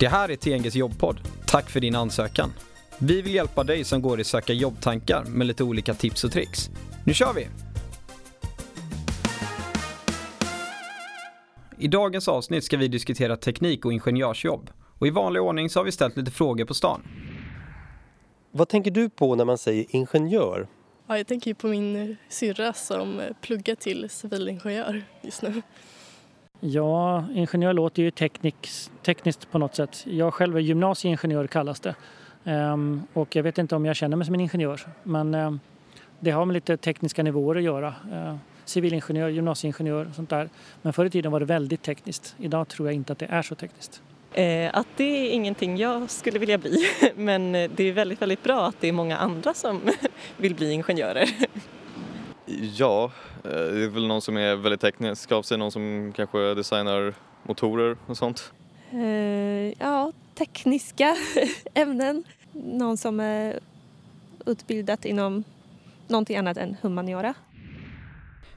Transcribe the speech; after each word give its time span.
Det 0.00 0.08
här 0.08 0.28
är 0.30 0.36
TNGs 0.36 0.74
jobbpodd. 0.74 1.20
Tack 1.46 1.70
för 1.70 1.80
din 1.80 1.94
ansökan. 1.94 2.52
Vi 2.98 3.22
vill 3.22 3.34
hjälpa 3.34 3.64
dig 3.64 3.84
som 3.84 4.02
går 4.02 4.20
i 4.20 4.24
söka 4.24 4.52
jobbtankar 4.52 5.24
med 5.24 5.46
lite 5.46 5.64
olika 5.64 5.94
tips 5.94 6.24
och 6.24 6.32
tricks. 6.32 6.70
Nu 7.04 7.14
kör 7.14 7.34
vi! 7.34 7.48
I 11.78 11.88
dagens 11.88 12.28
avsnitt 12.28 12.64
ska 12.64 12.76
vi 12.76 12.88
diskutera 12.88 13.36
teknik 13.36 13.84
och 13.84 13.92
ingenjörsjobb. 13.92 14.70
Och 14.98 15.06
i 15.06 15.10
vanlig 15.10 15.42
ordning 15.42 15.70
så 15.70 15.80
har 15.80 15.84
vi 15.84 15.92
ställt 15.92 16.16
lite 16.16 16.30
frågor 16.30 16.64
på 16.64 16.74
stan. 16.74 17.02
Vad 18.50 18.68
tänker 18.68 18.90
du 18.90 19.10
på 19.10 19.34
när 19.34 19.44
man 19.44 19.58
säger 19.58 19.86
ingenjör? 19.88 20.68
Ja, 21.06 21.16
jag 21.16 21.26
tänker 21.26 21.54
på 21.54 21.66
min 21.66 22.16
syrra 22.28 22.72
som 22.72 23.20
pluggar 23.40 23.74
till 23.74 24.10
civilingenjör 24.10 25.04
just 25.22 25.42
nu. 25.42 25.62
Ja, 26.60 27.24
ingenjör 27.34 27.72
låter 27.72 28.02
ju 28.02 28.10
tekniks, 28.10 28.90
tekniskt 29.02 29.50
på 29.50 29.58
något 29.58 29.74
sätt. 29.74 30.06
Jag 30.06 30.34
själv 30.34 30.56
är 30.56 30.60
gymnasieingenjör 30.60 31.46
kallas 31.46 31.80
det. 31.80 31.94
Um, 32.44 33.02
och 33.12 33.36
jag 33.36 33.42
vet 33.42 33.58
inte 33.58 33.76
om 33.76 33.86
jag 33.86 33.96
känner 33.96 34.16
mig 34.16 34.26
som 34.26 34.34
en 34.34 34.40
ingenjör. 34.40 34.80
Men 35.02 35.34
um, 35.34 35.60
det 36.20 36.30
har 36.30 36.44
med 36.44 36.54
lite 36.54 36.76
tekniska 36.76 37.22
nivåer 37.22 37.56
att 37.56 37.62
göra. 37.62 37.94
Uh, 38.12 38.36
civilingenjör, 38.64 39.28
gymnasieingenjör 39.28 40.06
och 40.08 40.14
sånt 40.14 40.30
där. 40.30 40.48
Men 40.82 40.92
förr 40.92 41.04
i 41.04 41.10
tiden 41.10 41.32
var 41.32 41.40
det 41.40 41.46
väldigt 41.46 41.82
tekniskt. 41.82 42.34
Idag 42.38 42.68
tror 42.68 42.88
jag 42.88 42.94
inte 42.94 43.12
att 43.12 43.18
det 43.18 43.26
är 43.26 43.42
så 43.42 43.54
tekniskt. 43.54 44.02
Eh, 44.32 44.70
att 44.72 44.86
det 44.96 45.04
är 45.04 45.30
ingenting 45.30 45.76
jag 45.76 46.10
skulle 46.10 46.38
vilja 46.38 46.58
bli. 46.58 46.86
Men 47.16 47.54
eh, 47.54 47.70
det 47.76 47.84
är 47.84 47.92
väldigt, 47.92 48.22
väldigt 48.22 48.42
bra 48.42 48.66
att 48.66 48.80
det 48.80 48.88
är 48.88 48.92
många 48.92 49.16
andra 49.16 49.54
som 49.54 49.80
vill 50.36 50.54
bli 50.54 50.72
ingenjörer. 50.72 51.28
Ja, 52.76 53.10
eh, 53.44 53.50
det 53.50 53.84
är 53.84 53.88
väl 53.88 54.06
någon 54.06 54.22
som 54.22 54.36
är 54.36 54.56
väldigt 54.56 54.80
teknisk 54.80 55.32
av 55.32 55.42
sig, 55.42 55.58
någon 55.58 55.72
som 55.72 56.12
kanske 56.16 56.54
designar 56.54 57.14
motorer 57.42 57.96
och 58.06 58.16
sånt. 58.16 58.52
Uh, 58.94 59.72
ja, 59.78 60.12
tekniska 60.34 61.16
ämnen. 61.74 62.24
Någon 62.52 62.96
som 62.96 63.20
är 63.20 63.58
utbildat 64.46 65.04
inom 65.04 65.44
någonting 66.08 66.36
annat 66.36 66.56
än 66.56 66.76
humaniora. 66.82 67.34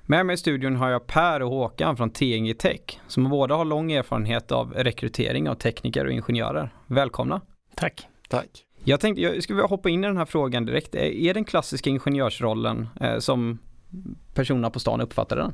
Med 0.05 0.25
mig 0.25 0.33
i 0.33 0.37
studion 0.37 0.75
har 0.75 0.89
jag 0.89 1.07
Per 1.07 1.41
och 1.41 1.49
Håkan 1.49 1.97
från 1.97 2.09
TNG 2.09 2.53
Tech 2.53 2.99
som 3.07 3.29
båda 3.29 3.55
har 3.55 3.65
lång 3.65 3.91
erfarenhet 3.91 4.51
av 4.51 4.73
rekrytering 4.73 5.49
av 5.49 5.55
tekniker 5.55 6.05
och 6.05 6.11
ingenjörer. 6.11 6.69
Välkomna! 6.87 7.41
Tack! 7.75 8.07
Tack! 8.29 8.65
Jag 8.83 8.99
tänkte, 8.99 9.21
jag 9.21 9.43
skulle 9.43 9.57
vilja 9.57 9.67
hoppa 9.67 9.89
in 9.89 10.03
i 10.03 10.07
den 10.07 10.17
här 10.17 10.25
frågan 10.25 10.65
direkt. 10.65 10.95
Är 10.95 11.33
den 11.33 11.45
klassiska 11.45 11.89
ingenjörsrollen 11.89 12.87
eh, 13.01 13.19
som 13.19 13.59
personerna 14.33 14.69
på 14.69 14.79
stan 14.79 15.01
uppfattar 15.01 15.35
den? 15.35 15.53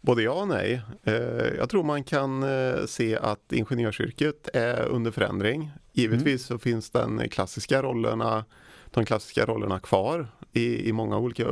Både 0.00 0.22
ja 0.22 0.32
och 0.32 0.48
nej. 0.48 0.82
Eh, 1.04 1.14
jag 1.58 1.68
tror 1.68 1.82
man 1.82 2.04
kan 2.04 2.42
eh, 2.42 2.84
se 2.86 3.16
att 3.16 3.52
ingenjörsyrket 3.52 4.48
är 4.54 4.86
under 4.86 5.10
förändring. 5.10 5.70
Givetvis 5.92 6.46
så 6.46 6.58
finns 6.58 6.90
den 6.90 7.28
klassiska 7.28 7.82
rollerna, 7.82 8.44
de 8.90 9.04
klassiska 9.04 9.46
rollerna 9.46 9.80
kvar 9.80 10.28
i, 10.52 10.88
i 10.88 10.92
många 10.92 11.18
olika 11.18 11.44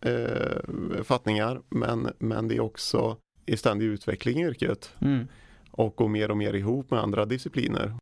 eh, 0.00 1.02
fattningar. 1.04 1.60
Men, 1.68 2.08
men 2.18 2.48
det 2.48 2.56
är 2.56 2.60
också 2.60 3.16
i 3.46 3.56
ständig 3.56 3.86
utveckling 3.86 4.40
i 4.40 4.46
yrket. 4.46 4.92
Mm. 5.00 5.28
Och 5.70 5.96
går 5.96 6.08
mer 6.08 6.30
och 6.30 6.36
mer 6.36 6.54
ihop 6.54 6.90
med 6.90 7.00
andra 7.00 7.24
discipliner. 7.24 7.94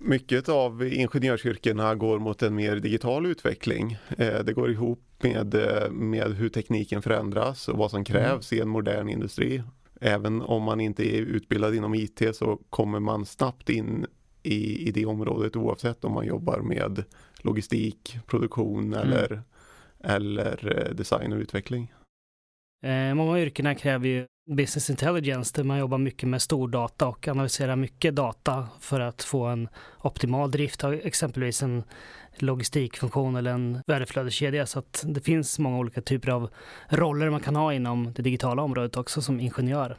Mycket 0.00 0.48
av 0.48 0.84
ingenjörsyrkena 0.84 1.94
går 1.94 2.18
mot 2.18 2.42
en 2.42 2.54
mer 2.54 2.76
digital 2.76 3.26
utveckling. 3.26 3.98
Eh, 4.18 4.38
det 4.44 4.52
går 4.52 4.70
ihop 4.70 5.04
med, 5.22 5.54
eh, 5.54 5.90
med 5.90 6.34
hur 6.34 6.48
tekniken 6.48 7.02
förändras 7.02 7.68
och 7.68 7.78
vad 7.78 7.90
som 7.90 8.04
krävs 8.04 8.52
mm. 8.52 8.58
i 8.58 8.62
en 8.62 8.68
modern 8.68 9.08
industri. 9.08 9.62
Även 10.00 10.42
om 10.42 10.62
man 10.62 10.80
inte 10.80 11.16
är 11.16 11.20
utbildad 11.20 11.74
inom 11.74 11.94
IT 11.94 12.22
så 12.32 12.58
kommer 12.70 13.00
man 13.00 13.26
snabbt 13.26 13.68
in 13.68 14.06
i, 14.42 14.88
i 14.88 14.90
det 14.90 15.06
området 15.06 15.56
oavsett 15.56 16.04
om 16.04 16.12
man 16.12 16.26
jobbar 16.26 16.60
med 16.60 17.04
logistik, 17.40 18.18
produktion 18.26 18.94
mm. 18.94 18.98
eller, 18.98 19.42
eller 20.04 20.78
eh, 20.78 20.94
design 20.94 21.32
och 21.32 21.38
utveckling. 21.38 21.92
Många 23.14 23.40
yrkena 23.40 23.74
kräver 23.74 24.08
ju 24.08 24.26
business 24.48 24.90
intelligence 24.90 25.52
där 25.56 25.64
man 25.64 25.78
jobbar 25.78 25.98
mycket 25.98 26.28
med 26.28 26.42
stordata 26.42 27.08
och 27.08 27.28
analyserar 27.28 27.76
mycket 27.76 28.14
data 28.14 28.68
för 28.80 29.00
att 29.00 29.22
få 29.22 29.44
en 29.44 29.68
optimal 30.02 30.50
drift 30.50 30.84
av 30.84 30.92
exempelvis 30.92 31.62
en 31.62 31.84
logistikfunktion 32.38 33.36
eller 33.36 33.50
en 33.50 33.82
värdeflödeskedja. 33.86 34.66
Så 34.66 34.78
att 34.78 35.04
det 35.06 35.20
finns 35.20 35.58
många 35.58 35.78
olika 35.78 36.02
typer 36.02 36.30
av 36.30 36.50
roller 36.88 37.30
man 37.30 37.40
kan 37.40 37.56
ha 37.56 37.72
inom 37.72 38.12
det 38.12 38.22
digitala 38.22 38.62
området 38.62 38.96
också 38.96 39.22
som 39.22 39.40
ingenjör. 39.40 39.96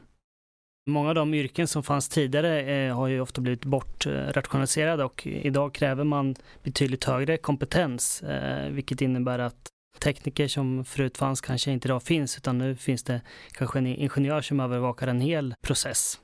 Många 0.89 1.09
av 1.09 1.15
de 1.15 1.33
yrken 1.33 1.67
som 1.67 1.83
fanns 1.83 2.09
tidigare 2.09 2.61
eh, 2.61 2.95
har 2.95 3.07
ju 3.07 3.21
ofta 3.21 3.41
blivit 3.41 3.65
bortrationaliserade 3.65 5.03
och 5.03 5.27
idag 5.27 5.73
kräver 5.73 6.03
man 6.03 6.35
betydligt 6.63 7.03
högre 7.03 7.37
kompetens, 7.37 8.23
eh, 8.23 8.69
vilket 8.69 9.01
innebär 9.01 9.39
att 9.39 9.69
tekniker 9.99 10.47
som 10.47 10.85
förut 10.85 11.17
fanns 11.17 11.41
kanske 11.41 11.71
inte 11.71 11.87
idag 11.87 12.03
finns, 12.03 12.37
utan 12.37 12.57
nu 12.57 12.75
finns 12.75 13.03
det 13.03 13.21
kanske 13.51 13.79
en 13.79 13.87
ingenjör 13.87 14.41
som 14.41 14.59
övervakar 14.59 15.07
en 15.07 15.21
hel 15.21 15.55
process. 15.61 16.19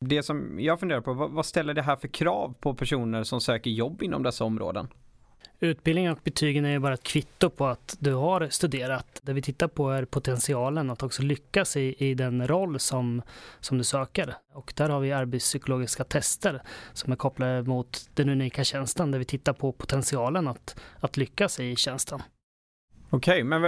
Det 0.00 0.22
som 0.22 0.60
jag 0.60 0.80
funderar 0.80 1.00
på, 1.00 1.14
vad 1.14 1.46
ställer 1.46 1.74
det 1.74 1.82
här 1.82 1.96
för 1.96 2.08
krav 2.08 2.54
på 2.60 2.74
personer 2.74 3.24
som 3.24 3.40
söker 3.40 3.70
jobb 3.70 4.02
inom 4.02 4.22
dessa 4.22 4.44
områden? 4.44 4.88
Utbildningen 5.60 6.12
och 6.12 6.18
betygen 6.24 6.64
är 6.64 6.70
ju 6.70 6.78
bara 6.78 6.94
ett 6.94 7.02
kvitto 7.02 7.50
på 7.50 7.66
att 7.66 7.96
du 8.00 8.14
har 8.14 8.48
studerat. 8.48 9.20
Det 9.22 9.32
vi 9.32 9.42
tittar 9.42 9.68
på 9.68 9.90
är 9.90 10.04
potentialen 10.04 10.90
att 10.90 11.02
också 11.02 11.22
lyckas 11.22 11.76
i, 11.76 11.94
i 11.98 12.14
den 12.14 12.48
roll 12.48 12.78
som, 12.78 13.22
som 13.60 13.78
du 13.78 13.84
söker. 13.84 14.34
Och 14.54 14.72
där 14.76 14.88
har 14.88 15.00
vi 15.00 15.12
arbetspsykologiska 15.12 16.04
tester 16.04 16.62
som 16.92 17.12
är 17.12 17.16
kopplade 17.16 17.62
mot 17.62 18.10
den 18.14 18.28
unika 18.28 18.64
tjänsten 18.64 19.10
där 19.10 19.18
vi 19.18 19.24
tittar 19.24 19.52
på 19.52 19.72
potentialen 19.72 20.48
att, 20.48 20.80
att 21.00 21.16
lyckas 21.16 21.60
i 21.60 21.76
tjänsten. 21.76 22.22
Okej, 23.10 23.44
men 23.44 23.62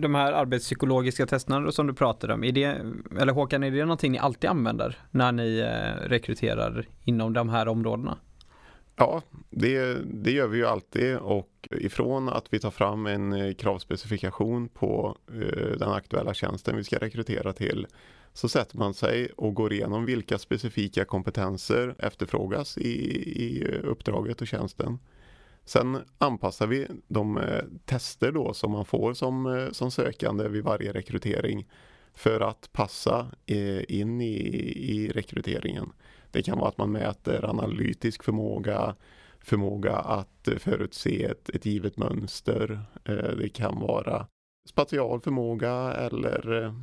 de 0.00 0.14
här 0.14 0.32
arbetspsykologiska 0.32 1.26
testerna 1.26 1.72
som 1.72 1.86
du 1.86 1.94
pratade 1.94 2.34
om, 2.34 2.44
är 2.44 2.52
det, 2.52 2.80
eller 3.20 3.32
Håkan, 3.32 3.62
är 3.62 3.70
det 3.70 3.84
någonting 3.84 4.12
ni 4.12 4.18
alltid 4.18 4.50
använder 4.50 4.98
när 5.10 5.32
ni 5.32 5.58
eh, 5.58 6.08
rekryterar 6.08 6.86
inom 7.04 7.32
de 7.32 7.48
här 7.48 7.68
områdena? 7.68 8.18
Ja, 8.96 9.22
det, 9.50 9.98
det 10.04 10.30
gör 10.30 10.46
vi 10.46 10.58
ju 10.58 10.66
alltid 10.66 11.16
och 11.16 11.68
ifrån 11.70 12.28
att 12.28 12.44
vi 12.50 12.58
tar 12.58 12.70
fram 12.70 13.06
en 13.06 13.32
eh, 13.32 13.54
kravspecifikation 13.54 14.68
på 14.68 15.16
eh, 15.28 15.78
den 15.78 15.92
aktuella 15.92 16.34
tjänsten 16.34 16.76
vi 16.76 16.84
ska 16.84 16.98
rekrytera 16.98 17.52
till 17.52 17.86
så 18.32 18.48
sätter 18.48 18.78
man 18.78 18.94
sig 18.94 19.28
och 19.36 19.54
går 19.54 19.72
igenom 19.72 20.04
vilka 20.04 20.38
specifika 20.38 21.04
kompetenser 21.04 21.94
efterfrågas 21.98 22.78
i, 22.78 22.92
i 23.44 23.64
uppdraget 23.82 24.40
och 24.40 24.46
tjänsten. 24.46 24.98
Sen 25.64 25.98
anpassar 26.18 26.66
vi 26.66 26.86
de 27.08 27.38
eh, 27.38 27.64
tester 27.84 28.32
då 28.32 28.54
som 28.54 28.72
man 28.72 28.84
får 28.84 29.14
som, 29.14 29.46
eh, 29.46 29.70
som 29.70 29.90
sökande 29.90 30.48
vid 30.48 30.64
varje 30.64 30.92
rekrytering 30.92 31.68
för 32.14 32.40
att 32.40 32.68
passa 32.72 33.26
eh, 33.46 33.98
in 33.98 34.20
i, 34.20 34.36
i 34.92 35.08
rekryteringen. 35.14 35.92
Det 36.30 36.42
kan 36.42 36.58
vara 36.58 36.68
att 36.68 36.78
man 36.78 36.92
mäter 36.92 37.44
analytisk 37.44 38.22
förmåga, 38.22 38.94
förmåga 39.40 39.96
att 39.96 40.48
förutse 40.58 41.24
ett, 41.24 41.48
ett 41.48 41.66
givet 41.66 41.96
mönster. 41.96 42.80
Det 43.38 43.48
kan 43.48 43.80
vara 43.80 44.26
spatial 44.68 45.20
förmåga 45.20 45.92
eller 45.92 46.74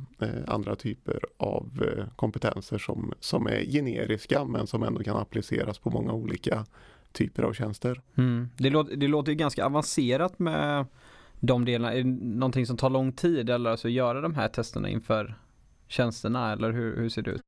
andra 0.46 0.76
typer 0.76 1.20
av 1.36 1.84
kompetenser 2.16 2.78
som, 2.78 3.12
som 3.20 3.46
är 3.46 3.64
generiska 3.64 4.44
men 4.44 4.66
som 4.66 4.82
ändå 4.82 5.02
kan 5.02 5.16
appliceras 5.16 5.78
på 5.78 5.90
många 5.90 6.12
olika 6.12 6.66
typer 7.12 7.42
av 7.42 7.52
tjänster. 7.52 8.00
Mm. 8.16 8.48
Det, 8.56 8.70
låter, 8.70 8.96
det 8.96 9.08
låter 9.08 9.32
ju 9.32 9.36
ganska 9.36 9.66
avancerat 9.66 10.38
med 10.38 10.86
de 11.40 11.64
delarna. 11.64 11.94
Är 11.94 11.96
det 11.96 12.10
någonting 12.22 12.66
som 12.66 12.76
tar 12.76 12.90
lång 12.90 13.12
tid 13.12 13.50
eller 13.50 13.70
alltså 13.70 13.88
göra 13.88 14.20
de 14.20 14.34
här 14.34 14.48
testerna 14.48 14.88
inför 14.88 15.34
tjänsterna 15.88 16.52
eller 16.52 16.72
hur, 16.72 16.96
hur 16.96 17.08
ser 17.08 17.22
det 17.22 17.30
ut? 17.30 17.40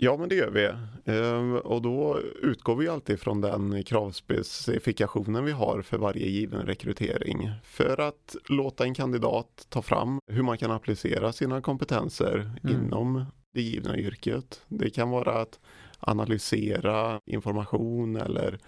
Ja 0.00 0.16
men 0.16 0.28
det 0.28 0.34
gör 0.34 0.50
vi 0.50 0.70
ehm, 1.12 1.56
och 1.56 1.82
då 1.82 2.20
utgår 2.42 2.76
vi 2.76 2.88
alltid 2.88 3.20
från 3.20 3.40
den 3.40 3.84
kravspecifikationen 3.84 5.44
vi 5.44 5.52
har 5.52 5.82
för 5.82 5.98
varje 5.98 6.26
given 6.26 6.66
rekrytering 6.66 7.50
för 7.64 8.00
att 8.00 8.36
låta 8.48 8.84
en 8.84 8.94
kandidat 8.94 9.66
ta 9.68 9.82
fram 9.82 10.20
hur 10.26 10.42
man 10.42 10.58
kan 10.58 10.70
applicera 10.70 11.32
sina 11.32 11.60
kompetenser 11.60 12.50
mm. 12.64 12.76
inom 12.76 13.24
det 13.54 13.62
givna 13.62 13.98
yrket. 13.98 14.62
Det 14.68 14.90
kan 14.90 15.10
vara 15.10 15.40
att 15.40 15.60
analysera 15.98 17.20
information 17.26 18.16
eller 18.16 18.58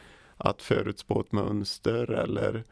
att 0.41 0.63
förutspå 0.63 1.21
ett 1.21 1.33
mönster 1.33 2.11
eller 2.11 2.65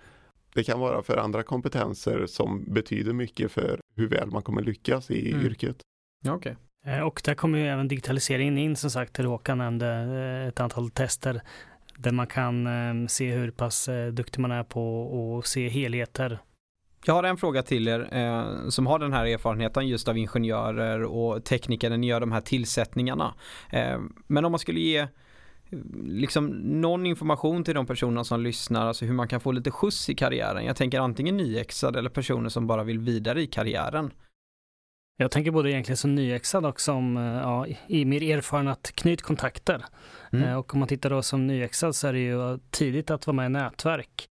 det 0.54 0.64
kan 0.64 0.80
vara 0.80 1.02
för 1.02 1.16
andra 1.16 1.42
kompetenser 1.42 2.26
som 2.26 2.64
betyder 2.74 3.12
mycket 3.12 3.52
för 3.52 3.80
hur 3.96 4.08
väl 4.08 4.30
man 4.30 4.42
kommer 4.42 4.62
lyckas 4.62 5.10
i 5.10 5.32
mm. 5.32 5.46
yrket. 5.46 5.76
Ja, 6.24 6.34
okay. 6.34 6.54
Eh, 6.86 7.00
och 7.00 7.20
där 7.24 7.34
kommer 7.34 7.58
ju 7.58 7.66
även 7.66 7.88
digitaliseringen 7.88 8.58
in 8.58 8.76
som 8.76 8.90
sagt, 8.90 9.16
Håkan 9.16 9.58
nämnde 9.58 9.86
eh, 9.86 10.48
ett 10.48 10.60
antal 10.60 10.90
tester 10.90 11.42
där 11.96 12.12
man 12.12 12.26
kan 12.26 12.66
eh, 12.66 13.06
se 13.06 13.32
hur 13.32 13.50
pass 13.50 13.88
duktig 14.12 14.40
man 14.40 14.50
är 14.50 14.64
på 14.64 15.38
att 15.38 15.46
se 15.46 15.68
helheter. 15.68 16.38
Jag 17.04 17.14
har 17.14 17.22
en 17.22 17.36
fråga 17.36 17.62
till 17.62 17.88
er 17.88 18.08
eh, 18.12 18.68
som 18.68 18.86
har 18.86 18.98
den 18.98 19.12
här 19.12 19.26
erfarenheten 19.26 19.88
just 19.88 20.08
av 20.08 20.18
ingenjörer 20.18 21.02
och 21.02 21.44
tekniker 21.44 21.90
när 21.90 21.96
ni 21.96 22.06
gör 22.06 22.20
de 22.20 22.32
här 22.32 22.40
tillsättningarna. 22.40 23.34
Eh, 23.70 24.00
men 24.26 24.44
om 24.44 24.52
man 24.52 24.58
skulle 24.58 24.80
ge 24.80 25.08
liksom 26.04 26.46
någon 26.80 27.06
information 27.06 27.64
till 27.64 27.74
de 27.74 27.86
personer 27.86 28.22
som 28.22 28.40
lyssnar, 28.40 28.86
alltså 28.86 29.04
hur 29.04 29.14
man 29.14 29.28
kan 29.28 29.40
få 29.40 29.52
lite 29.52 29.70
skjuts 29.70 30.08
i 30.08 30.14
karriären. 30.14 30.64
Jag 30.64 30.76
tänker 30.76 31.00
antingen 31.00 31.36
nyexad 31.36 31.96
eller 31.96 32.10
personer 32.10 32.48
som 32.48 32.66
bara 32.66 32.84
vill 32.84 32.98
vidare 32.98 33.42
i 33.42 33.46
karriären. 33.46 34.10
Jag 35.16 35.30
tänker 35.30 35.50
både 35.50 35.70
egentligen 35.70 35.96
som 35.96 36.14
nyexad 36.14 36.66
och 36.66 36.80
som 36.80 37.16
eh, 37.16 37.22
ja, 37.22 37.66
i 37.86 38.04
mer 38.04 38.22
erfaren 38.22 38.68
att 38.68 38.92
knyt 38.94 39.22
kontakter. 39.22 39.84
Mm. 40.32 40.58
Och 40.58 40.74
om 40.74 40.78
man 40.78 40.88
tittar 40.88 41.10
då 41.10 41.22
som 41.22 41.46
nyexad 41.46 41.96
så 41.96 42.08
är 42.08 42.12
det 42.12 42.18
ju 42.18 42.58
tidigt 42.70 43.10
att 43.10 43.26
vara 43.26 43.34
med 43.34 43.46
i 43.46 43.48
nätverk. 43.48 44.26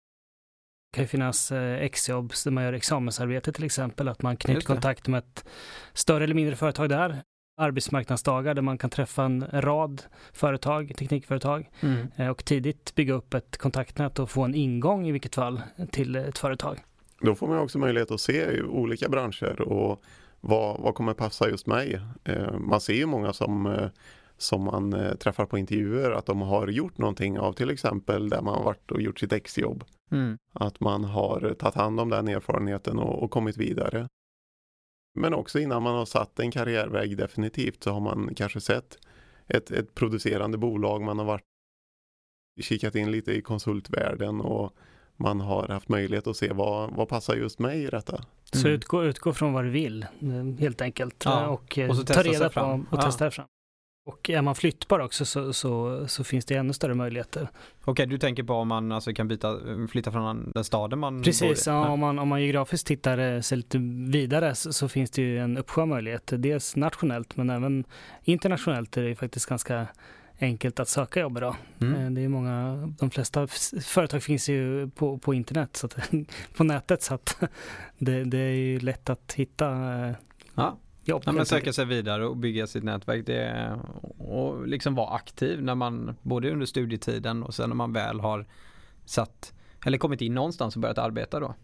Det 0.91 0.95
kan 0.95 1.03
ju 1.03 1.07
finnas 1.07 1.51
exjobb 1.51 2.33
där 2.43 2.51
man 2.51 2.63
gör 2.63 2.73
examensarbete 2.73 3.51
till 3.51 3.63
exempel, 3.63 4.07
att 4.07 4.21
man 4.21 4.37
knyter 4.37 4.61
kontakt 4.61 5.07
med 5.07 5.17
ett 5.17 5.45
större 5.93 6.23
eller 6.23 6.35
mindre 6.35 6.55
företag 6.55 6.89
där 6.89 7.23
arbetsmarknadsdagar 7.57 8.53
där 8.53 8.61
man 8.61 8.77
kan 8.77 8.89
träffa 8.89 9.23
en 9.23 9.45
rad 9.51 10.03
företag, 10.33 10.93
teknikföretag 10.97 11.69
mm. 11.81 12.07
Eh, 12.15 12.29
och 12.29 12.45
tidigt 12.45 12.95
bygga 12.95 13.13
upp 13.13 13.33
ett 13.33 13.57
kontaktnät 13.57 14.19
och 14.19 14.29
få 14.29 14.43
en 14.43 14.55
ingång 14.55 15.07
i 15.07 15.11
vilket 15.11 15.35
fall 15.35 15.61
till 15.91 16.15
ett 16.15 16.37
företag. 16.37 16.83
Då 17.21 17.35
får 17.35 17.47
man 17.47 17.59
också 17.59 17.79
möjlighet 17.79 18.11
att 18.11 18.21
se 18.21 18.61
olika 18.61 19.09
branscher 19.09 19.61
och 19.61 20.03
vad, 20.41 20.81
vad 20.81 20.95
kommer 20.95 21.13
passa 21.13 21.49
just 21.49 21.67
mig. 21.67 22.01
Eh, 22.23 22.57
man 22.57 22.81
ser 22.81 22.93
ju 22.93 23.05
många 23.05 23.33
som 23.33 23.65
eh, 23.65 23.87
som 24.37 24.63
man 24.63 25.15
träffar 25.19 25.45
på 25.45 25.57
intervjuer 25.57 26.11
att 26.11 26.25
de 26.25 26.41
har 26.41 26.67
gjort 26.67 26.97
någonting 26.97 27.39
av 27.39 27.53
till 27.53 27.69
exempel 27.69 28.29
där 28.29 28.41
man 28.41 28.55
har 28.55 28.63
varit 28.63 28.91
och 28.91 29.01
gjort 29.01 29.19
sitt 29.19 29.33
exjobb. 29.33 29.83
Mm. 30.11 30.37
Att 30.53 30.79
man 30.79 31.03
har 31.03 31.55
tagit 31.59 31.75
hand 31.75 31.99
om 31.99 32.09
den 32.09 32.27
erfarenheten 32.27 32.99
och, 32.99 33.23
och 33.23 33.31
kommit 33.31 33.57
vidare. 33.57 34.07
Men 35.15 35.33
också 35.33 35.59
innan 35.59 35.83
man 35.83 35.95
har 35.95 36.05
satt 36.05 36.39
en 36.39 36.51
karriärväg 36.51 37.17
definitivt 37.17 37.83
så 37.83 37.91
har 37.91 37.99
man 37.99 38.35
kanske 38.35 38.61
sett 38.61 38.97
ett, 39.47 39.71
ett 39.71 39.95
producerande 39.95 40.57
bolag, 40.57 41.01
man 41.01 41.19
har 41.19 41.25
varit 41.25 41.43
kikat 42.61 42.95
in 42.95 43.11
lite 43.11 43.31
i 43.31 43.41
konsultvärlden 43.41 44.41
och 44.41 44.73
man 45.17 45.41
har 45.41 45.67
haft 45.67 45.89
möjlighet 45.89 46.27
att 46.27 46.37
se 46.37 46.53
vad, 46.53 46.95
vad 46.95 47.09
passar 47.09 47.35
just 47.35 47.59
mig 47.59 47.83
i 47.83 47.87
detta. 47.87 48.15
Mm. 48.15 48.25
Så 48.51 48.67
utgå, 48.67 49.03
utgå 49.03 49.33
från 49.33 49.53
vad 49.53 49.63
du 49.63 49.69
vill 49.69 50.05
helt 50.59 50.81
enkelt 50.81 51.23
ja. 51.25 51.47
och, 51.47 51.79
och 51.89 52.07
ta 52.07 52.23
reda 52.23 52.49
på 52.49 52.61
och 52.91 52.97
ja. 52.97 53.01
testa 53.01 53.31
fram. 53.31 53.45
Och 54.07 54.29
är 54.29 54.41
man 54.41 54.55
flyttbar 54.55 54.99
också 54.99 55.25
så, 55.25 55.53
så, 55.53 56.03
så 56.07 56.23
finns 56.23 56.45
det 56.45 56.55
ännu 56.55 56.73
större 56.73 56.93
möjligheter. 56.93 57.41
Okej, 57.41 57.91
okay, 57.91 58.05
du 58.05 58.17
tänker 58.17 58.43
på 58.43 58.53
om 58.53 58.67
man 58.67 58.91
alltså 58.91 59.13
kan 59.13 59.27
byta, 59.27 59.59
flytta 59.91 60.11
från 60.11 60.51
den 60.55 60.63
staden 60.63 60.99
man 60.99 61.23
Precis, 61.23 61.65
bor 61.65 61.73
i? 61.73 61.75
Ja, 61.75 61.89
om, 61.89 61.99
man, 61.99 62.19
om 62.19 62.27
man 62.27 62.41
geografiskt 62.41 62.87
tittar 62.87 63.17
eh, 63.17 63.41
sig 63.41 63.57
lite 63.57 63.77
vidare 64.11 64.55
så, 64.55 64.73
så, 64.73 64.89
finns 64.89 65.11
det 65.11 65.21
ju 65.21 65.39
en 65.39 65.57
uppsjö 65.57 65.85
möjligheter. 65.85 66.37
Dels 66.37 66.75
nationellt 66.75 67.37
men 67.37 67.49
även 67.49 67.83
internationellt 68.23 68.97
är 68.97 69.01
det 69.01 69.15
faktiskt 69.15 69.45
ganska 69.45 69.87
enkelt 70.39 70.79
att 70.79 70.89
söka 70.89 71.19
jobb 71.19 71.37
idag. 71.37 71.55
Mm. 71.81 72.05
Eh, 72.05 72.11
det 72.11 72.21
är 72.21 72.29
många, 72.29 72.75
de 72.99 73.09
flesta 73.09 73.47
företag 73.83 74.23
finns 74.23 74.49
ju 74.49 74.89
på, 74.89 75.17
på 75.17 75.33
internet, 75.33 75.75
så 75.75 75.85
att, 75.85 75.97
på 76.57 76.63
nätet 76.63 77.03
så 77.03 77.13
att 77.13 77.37
det, 77.97 78.23
det 78.23 78.37
är 78.37 78.53
ju 78.53 78.79
lätt 78.79 79.09
att 79.09 79.33
hitta 79.33 79.69
eh, 80.07 80.15
ja. 80.55 80.77
Ja, 81.07 81.21
men 81.25 81.45
söka 81.45 81.73
sig 81.73 81.85
vidare 81.85 82.27
och 82.27 82.37
bygga 82.37 82.67
sitt 82.67 82.83
nätverk. 82.83 83.25
Det 83.25 83.79
och 84.17 84.67
liksom 84.67 84.95
vara 84.95 85.15
aktiv 85.15 85.63
när 85.63 85.75
man, 85.75 86.15
både 86.21 86.51
under 86.51 86.65
studietiden 86.65 87.43
och 87.43 87.53
sen 87.53 87.69
när 87.69 87.75
man 87.75 87.93
väl 87.93 88.19
har 88.19 88.45
satt, 89.05 89.53
eller 89.85 89.97
kommit 89.97 90.21
in 90.21 90.33
någonstans 90.33 90.75
och 90.75 90.81
börjat 90.81 90.97
arbeta 90.97 91.39
då. 91.39 91.55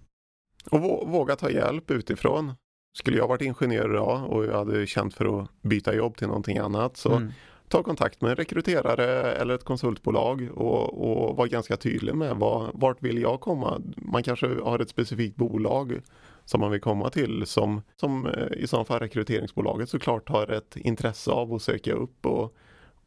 Och 0.72 1.10
våga 1.10 1.36
ta 1.36 1.50
hjälp 1.50 1.92
utifrån. 1.92 2.54
Skulle 2.98 3.18
jag 3.18 3.28
varit 3.28 3.42
ingenjör 3.42 3.94
idag 3.94 4.32
och 4.32 4.46
jag 4.46 4.58
hade 4.58 4.88
känt 4.88 5.14
för 5.14 5.42
att 5.42 5.62
byta 5.62 5.96
jobb 5.96 6.18
till 6.18 6.28
någonting 6.28 6.58
annat 6.58 6.98
så 6.98 7.12
mm. 7.12 7.32
ta 7.68 7.84
kontakt 7.84 8.22
med 8.22 8.30
en 8.30 8.36
rekryterare 8.36 9.34
eller 9.34 9.56
ett 9.56 9.64
konsultbolag 9.64 10.50
och, 10.54 11.30
och 11.30 11.38
var 11.38 11.48
ganska 11.48 11.78
tydlig 11.78 12.16
med 12.16 12.36
vad, 12.36 12.72
vart 12.74 13.04
vill 13.04 13.22
jag 13.22 13.42
komma. 13.42 13.82
Man 13.96 14.24
kanske 14.24 14.62
har 14.64 14.80
ett 14.80 14.90
specifikt 14.90 15.36
bolag 15.36 16.02
som 16.46 16.62
man 16.62 16.72
vill 16.72 16.82
komma 16.82 17.10
till 17.10 17.46
som, 17.46 17.82
som 17.96 18.28
eh, 18.28 18.48
i 18.58 18.68
så 18.68 18.86
fall 18.86 19.00
rekryteringsbolaget 19.00 19.90
såklart 19.90 20.30
har 20.30 20.52
ett 20.52 20.76
intresse 20.76 21.32
av 21.32 21.54
att 21.54 21.62
söka 21.62 21.94
upp 21.94 22.26
och, 22.26 22.56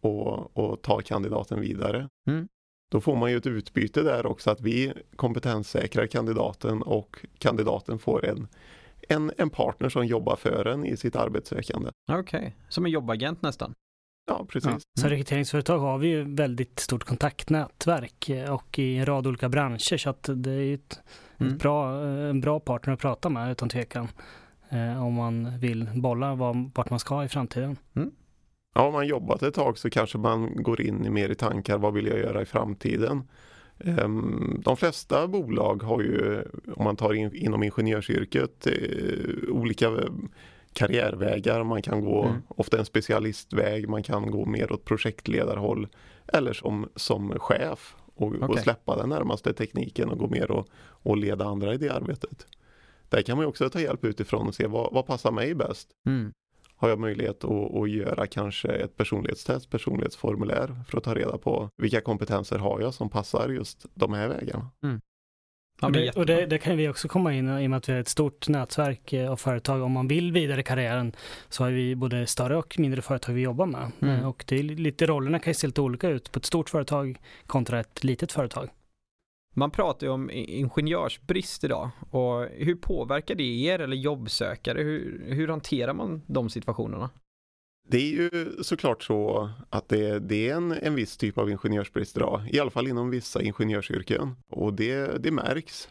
och, 0.01 0.57
och 0.57 0.83
ta 0.83 1.01
kandidaten 1.01 1.61
vidare. 1.61 2.09
Mm. 2.29 2.49
Då 2.91 3.01
får 3.01 3.17
man 3.17 3.31
ju 3.31 3.37
ett 3.37 3.47
utbyte 3.47 4.03
där 4.03 4.27
också 4.27 4.51
att 4.51 4.61
vi 4.61 4.93
kompetenssäkrar 5.17 6.07
kandidaten 6.07 6.83
och 6.83 7.27
kandidaten 7.39 7.99
får 7.99 8.25
en, 8.25 8.49
en, 9.09 9.33
en 9.39 9.51
partner 9.51 9.89
som 9.89 10.07
jobbar 10.07 10.37
för 10.37 10.65
en 10.67 10.85
i 10.85 10.97
sitt 10.97 11.17
arbetssökande. 11.17 11.91
Okej, 12.13 12.39
okay. 12.39 12.53
som 12.69 12.87
en 12.87 12.93
jobbagent 12.93 13.43
nästan? 13.43 13.75
Ja, 14.27 14.47
precis. 14.49 14.71
Ja. 14.71 14.79
Så 15.01 15.09
rekryteringsföretag 15.09 15.79
har 15.79 15.99
vi 15.99 16.09
ju 16.09 16.35
väldigt 16.35 16.79
stort 16.79 17.05
kontaktnätverk 17.05 18.29
eh, 18.29 18.55
och 18.55 18.79
i 18.79 18.97
en 18.97 19.07
rad 19.07 19.27
olika 19.27 19.49
branscher 19.49 19.97
så 19.97 20.11
att 20.11 20.31
det 20.35 20.51
är 20.51 20.61
ju 20.61 20.75
ett, 20.75 21.01
mm. 21.39 21.53
ett 21.53 21.63
bra, 21.63 22.05
eh, 22.05 22.31
en 22.31 22.41
bra 22.41 22.61
partner 22.61 22.95
att 22.95 23.01
prata 23.01 23.29
med 23.29 23.51
utan 23.51 23.69
tvekan. 23.69 24.09
Eh, 24.69 25.05
om 25.05 25.15
man 25.15 25.59
vill 25.59 25.89
bolla 25.95 26.35
vart 26.75 26.91
man 26.91 26.99
ska 26.99 27.25
i 27.25 27.29
framtiden. 27.29 27.77
Mm. 27.97 28.11
Ja, 28.75 28.87
om 28.87 28.93
man 28.93 29.07
jobbat 29.07 29.43
ett 29.43 29.55
tag 29.55 29.79
så 29.79 29.91
kanske 29.91 30.19
man 30.19 30.63
går 30.63 30.81
in 30.81 31.07
i 31.07 31.11
mer 31.11 31.29
i 31.29 31.35
tankar, 31.35 31.79
vad 31.79 31.95
vill 31.95 32.07
jag 32.07 32.19
göra 32.19 32.43
i 32.43 32.45
framtiden? 32.45 33.23
Ehm, 33.79 34.61
de 34.65 34.77
flesta 34.77 35.29
bolag 35.29 35.83
har 35.83 36.01
ju, 36.01 36.43
om 36.77 36.85
man 36.85 36.97
tar 36.97 37.15
in, 37.15 37.35
inom 37.35 37.63
ingenjörsyrket, 37.63 38.67
olika 39.49 39.91
karriärvägar. 40.75 41.65
Man 41.65 41.83
kan 41.83 42.05
gå 42.05 42.25
mm. 42.25 42.43
ofta 42.49 42.79
en 42.79 42.85
specialistväg, 42.85 43.89
man 43.89 44.03
kan 44.03 44.31
gå 44.31 44.47
mer 44.47 44.73
åt 44.73 44.85
projektledarhåll 44.85 45.89
eller 46.33 46.53
som, 46.53 46.89
som 46.97 47.39
chef 47.39 47.95
och, 48.15 48.27
okay. 48.27 48.49
och 48.49 48.59
släppa 48.59 48.97
den 48.97 49.09
närmaste 49.09 49.53
tekniken 49.53 50.09
och 50.09 50.19
gå 50.19 50.29
mer 50.29 50.51
och, 50.51 50.69
och 50.77 51.17
leda 51.17 51.45
andra 51.45 51.75
i 51.75 51.77
det 51.77 51.89
arbetet. 51.89 52.47
Där 53.09 53.23
kan 53.23 53.37
man 53.37 53.47
också 53.47 53.71
ta 53.71 53.81
hjälp 53.81 54.05
utifrån 54.05 54.49
och 54.49 54.55
se 54.55 54.67
vad, 54.67 54.93
vad 54.93 55.07
passar 55.07 55.33
mig 55.33 55.55
bäst. 55.55 55.89
Mm. 56.07 56.33
Har 56.77 56.89
jag 56.89 56.99
möjlighet 56.99 57.45
att, 57.45 57.75
att 57.75 57.91
göra 57.91 58.27
kanske 58.27 58.69
ett 58.69 58.97
personlighetstest, 58.97 59.71
personlighetsformulär 59.71 60.85
för 60.89 60.99
att 60.99 61.05
ta 61.05 61.15
reda 61.15 61.39
på 61.39 61.71
vilka 61.77 62.01
kompetenser 62.01 62.59
har 62.59 62.81
jag 62.81 62.95
som 62.95 63.11
passar 63.11 63.49
just 63.49 63.87
de 63.95 64.13
här 64.13 64.29
vägarna. 64.29 64.71
Mm. 64.83 65.01
Och 65.83 65.93
det, 65.93 66.11
och 66.11 66.27
det, 66.27 66.47
det, 66.47 66.59
kan 66.59 66.77
vi 66.77 66.89
också 66.89 67.09
komma 67.09 67.35
in 67.35 67.59
i 67.59 67.67
och 67.67 67.71
med 67.71 67.77
att 67.77 67.89
vi 67.89 67.93
har 67.93 68.01
ett 68.01 68.09
stort 68.09 68.49
nätverk 68.49 69.13
eh, 69.13 69.31
av 69.31 69.37
företag. 69.37 69.83
Om 69.83 69.93
man 69.93 70.09
vill 70.09 70.33
vidare 70.33 70.61
i 70.61 70.65
karriären 70.65 71.13
så 71.49 71.65
har 71.65 71.71
vi 71.71 71.97
både 71.97 72.27
större 72.27 72.57
och 72.57 72.79
mindre 72.79 73.03
företag 73.03 73.33
vi 73.33 73.41
jobbar 73.41 73.67
med. 73.67 73.91
Mm. 74.01 74.21
Eh, 74.21 74.29
och 74.29 74.45
det 74.49 74.59
är 74.59 74.63
lite, 74.63 75.07
rollerna 75.07 75.39
kan 75.39 75.51
ju 75.51 75.55
se 75.55 75.67
lite 75.67 75.81
olika 75.81 76.09
ut 76.09 76.33
på 76.33 76.39
ett 76.39 76.45
stort 76.45 76.71
företag 76.71 77.21
kontra 77.47 77.81
ett 77.81 78.05
litet 78.05 78.33
företag. 78.33 78.69
Man 79.57 79.71
pratar 79.71 80.07
ju 80.07 80.13
om 80.13 80.31
ingenjörsbrist 80.33 81.65
idag 81.65 81.91
och 82.11 82.47
hur 82.57 82.75
påverkar 82.75 83.35
det 83.35 83.65
er 83.65 83.79
eller 83.79 83.97
jobbsökare? 83.97 84.83
Hur, 84.83 85.25
hur 85.29 85.49
hanterar 85.49 85.95
man 85.95 86.23
de 86.27 86.51
situationerna? 86.51 87.11
Det 87.89 87.97
är 87.99 88.11
ju 88.11 88.53
såklart 88.63 89.03
så 89.03 89.51
att 89.71 89.89
det, 89.89 90.19
det 90.19 90.49
är 90.49 90.55
en, 90.55 90.73
en 90.73 90.95
viss 90.95 91.17
typ 91.17 91.39
av 91.39 91.51
ingenjörsbrist 91.51 92.17
idag, 92.17 92.43
i 92.51 92.61
alla 92.61 92.71
fall 92.71 92.89
inom 92.89 93.11
vissa 93.11 93.43
ingenjörsyrken. 93.43 94.37
Och 94.51 94.75
det, 94.75 95.23
det 95.23 95.31
märks. 95.31 95.89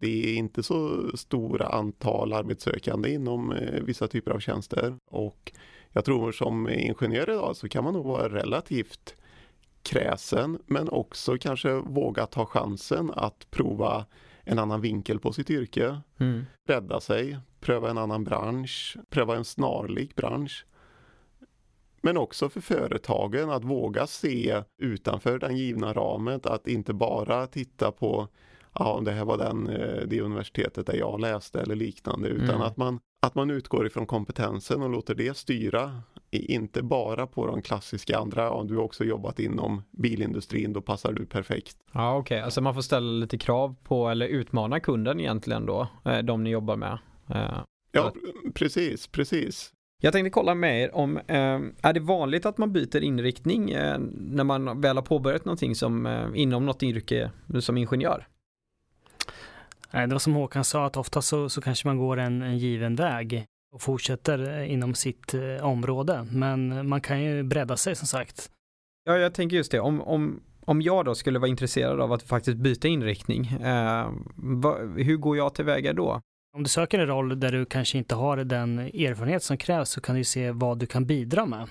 Det 0.00 0.30
är 0.30 0.34
inte 0.34 0.62
så 0.62 1.10
stora 1.16 1.66
antal 1.66 2.32
arbetssökande 2.32 3.10
inom 3.12 3.52
eh, 3.52 3.82
vissa 3.82 4.08
typer 4.08 4.30
av 4.30 4.38
tjänster. 4.38 4.96
Och 5.10 5.52
jag 5.92 6.04
tror 6.04 6.32
som 6.32 6.68
ingenjör 6.68 7.30
idag 7.30 7.56
så 7.56 7.68
kan 7.68 7.84
man 7.84 7.94
nog 7.94 8.06
vara 8.06 8.28
relativt 8.28 9.14
kräsen 9.82 10.58
men 10.66 10.88
också 10.88 11.38
kanske 11.38 11.74
våga 11.74 12.26
ta 12.26 12.46
chansen 12.46 13.10
att 13.14 13.50
prova 13.50 14.06
en 14.44 14.58
annan 14.58 14.80
vinkel 14.80 15.18
på 15.18 15.32
sitt 15.32 15.50
yrke. 15.50 16.00
Mm. 16.18 16.46
Rädda 16.68 17.00
sig, 17.00 17.38
pröva 17.60 17.90
en 17.90 17.98
annan 17.98 18.24
bransch, 18.24 18.96
pröva 19.10 19.36
en 19.36 19.44
snarlik 19.44 20.16
bransch. 20.16 20.66
Men 22.04 22.16
också 22.16 22.48
för 22.48 22.60
företagen 22.60 23.50
att 23.50 23.64
våga 23.64 24.06
se 24.06 24.62
utanför 24.78 25.38
den 25.38 25.56
givna 25.56 25.92
ramen, 25.92 26.40
att 26.44 26.68
inte 26.68 26.92
bara 26.92 27.46
titta 27.46 27.92
på 27.92 28.28
ja, 28.74 29.00
det 29.04 29.12
här 29.12 29.24
var 29.24 29.38
den, 29.38 29.68
eh, 29.68 30.06
det 30.06 30.20
universitetet 30.20 30.86
där 30.86 30.96
jag 30.96 31.20
läste 31.20 31.60
eller 31.60 31.74
liknande, 31.74 32.28
utan 32.28 32.48
mm. 32.48 32.62
att, 32.62 32.76
man, 32.76 33.00
att 33.26 33.34
man 33.34 33.50
utgår 33.50 33.86
ifrån 33.86 34.06
kompetensen 34.06 34.82
och 34.82 34.90
låter 34.90 35.14
det 35.14 35.36
styra. 35.36 36.02
Inte 36.30 36.82
bara 36.82 37.26
på 37.26 37.46
de 37.46 37.62
klassiska 37.62 38.18
andra, 38.18 38.50
om 38.50 38.66
du 38.66 38.76
också 38.76 39.04
jobbat 39.04 39.40
inom 39.40 39.82
bilindustrin, 39.90 40.72
då 40.72 40.80
passar 40.80 41.12
du 41.12 41.26
perfekt. 41.26 41.76
Ja, 41.92 42.16
okej, 42.16 42.36
okay. 42.36 42.44
alltså 42.44 42.60
man 42.60 42.74
får 42.74 42.82
ställa 42.82 43.10
lite 43.10 43.38
krav 43.38 43.76
på 43.84 44.08
eller 44.08 44.26
utmana 44.26 44.80
kunden 44.80 45.20
egentligen 45.20 45.66
då, 45.66 45.88
eh, 46.04 46.18
de 46.18 46.44
ni 46.44 46.50
jobbar 46.50 46.76
med. 46.76 46.98
Eh, 47.30 47.58
ja, 47.92 48.12
precis, 48.54 49.06
precis. 49.06 49.73
Jag 50.04 50.12
tänkte 50.12 50.30
kolla 50.30 50.54
med 50.54 50.82
er 50.82 50.94
om, 50.94 51.16
eh, 51.16 51.60
är 51.82 51.92
det 51.92 52.00
vanligt 52.00 52.46
att 52.46 52.58
man 52.58 52.72
byter 52.72 53.02
inriktning 53.02 53.70
eh, 53.70 53.98
när 54.14 54.44
man 54.44 54.80
väl 54.80 54.96
har 54.96 55.02
påbörjat 55.02 55.44
någonting 55.44 55.74
som, 55.74 56.06
eh, 56.06 56.26
inom 56.34 56.66
något 56.66 56.82
yrke 56.82 57.30
som 57.60 57.76
ingenjör? 57.76 58.26
Det 59.90 60.06
var 60.06 60.18
som 60.18 60.34
Håkan 60.34 60.64
sa, 60.64 60.86
att 60.86 60.96
ofta 60.96 61.22
så, 61.22 61.48
så 61.48 61.60
kanske 61.60 61.88
man 61.88 61.98
går 61.98 62.16
en, 62.16 62.42
en 62.42 62.58
given 62.58 62.96
väg 62.96 63.44
och 63.74 63.82
fortsätter 63.82 64.62
inom 64.62 64.94
sitt 64.94 65.34
område. 65.62 66.26
Men 66.30 66.88
man 66.88 67.00
kan 67.00 67.22
ju 67.22 67.42
bredda 67.42 67.76
sig 67.76 67.94
som 67.94 68.06
sagt. 68.06 68.50
Ja, 69.04 69.16
jag 69.16 69.34
tänker 69.34 69.56
just 69.56 69.72
det. 69.72 69.80
Om, 69.80 70.00
om, 70.00 70.40
om 70.64 70.82
jag 70.82 71.04
då 71.04 71.14
skulle 71.14 71.38
vara 71.38 71.48
intresserad 71.48 72.00
av 72.00 72.12
att 72.12 72.22
faktiskt 72.22 72.56
byta 72.56 72.88
inriktning, 72.88 73.46
eh, 73.46 74.10
va, 74.36 74.76
hur 74.96 75.16
går 75.16 75.36
jag 75.36 75.54
tillväga 75.54 75.92
då? 75.92 76.20
Om 76.56 76.62
du 76.62 76.68
söker 76.68 76.98
en 76.98 77.06
roll 77.06 77.40
där 77.40 77.52
du 77.52 77.64
kanske 77.64 77.98
inte 77.98 78.14
har 78.14 78.36
den 78.36 78.78
erfarenhet 78.78 79.42
som 79.42 79.56
krävs 79.56 79.90
så 79.90 80.00
kan 80.00 80.16
du 80.16 80.24
se 80.24 80.50
vad 80.50 80.78
du 80.78 80.86
kan 80.86 81.06
bidra 81.06 81.46
med 81.46 81.68